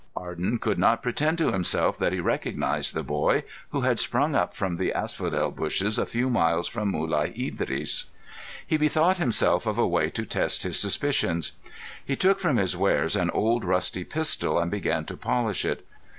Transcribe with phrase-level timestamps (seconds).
[0.17, 4.55] Arden could not pretend to himself that he recognised the boy who had sprung up
[4.55, 8.05] from the asphodel bushes a few miles from Mulai Idris.
[8.65, 11.51] He bethought himself of a way to test his suspicions.
[12.03, 15.85] He took from his wares an old rusty pistol and began to polish it.